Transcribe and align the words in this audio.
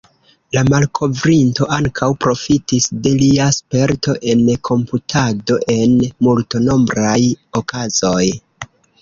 La 0.55 0.61
malkovrinto 0.73 1.67
ankaŭ 1.75 2.07
profitis 2.25 2.87
de 3.07 3.11
lia 3.19 3.45
sperto 3.59 4.17
en 4.33 4.41
komputado 4.71 5.59
en 5.77 5.95
multnombraj 6.31 7.21
okazoj. 7.63 8.25